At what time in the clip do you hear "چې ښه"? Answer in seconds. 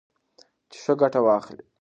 0.71-0.93